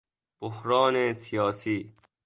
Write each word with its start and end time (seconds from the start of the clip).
بحران 0.41 1.13
سیاسی 1.13 1.93